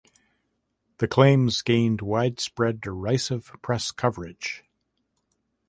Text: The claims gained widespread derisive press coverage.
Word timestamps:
The 0.97 1.07
claims 1.07 1.61
gained 1.61 2.01
widespread 2.01 2.81
derisive 2.81 3.53
press 3.61 3.91
coverage. 3.91 4.63